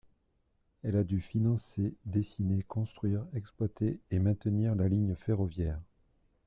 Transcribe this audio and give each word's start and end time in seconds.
Elle 0.81 0.95
a 0.95 1.03
dû 1.03 1.21
financer, 1.21 1.93
dessiner, 2.05 2.63
construire, 2.63 3.23
exploiter 3.35 3.99
et 4.09 4.17
maintenir 4.17 4.73
la 4.73 4.87
ligne 4.87 5.13
ferroviaire. 5.13 5.79